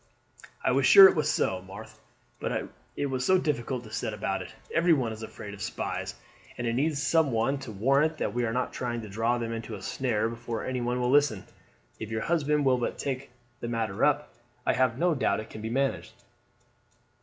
[0.63, 1.95] "I was sure it was so, Marthe,
[2.39, 2.67] but
[2.97, 4.51] it was so difficult to set about it.
[4.73, 6.15] Everyone is afraid of spies,
[6.57, 9.53] and it needs some one to warrant that we are not trying to draw them
[9.53, 11.43] into a snare, before anyone will listen.
[11.99, 13.29] If your husband will but take
[13.59, 14.33] the matter up,
[14.65, 16.13] I have no doubt it can be managed."